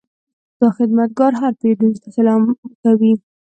[0.59, 2.41] دا خدمتګر هر پیرودونکي ته سلام
[2.83, 3.13] کوي.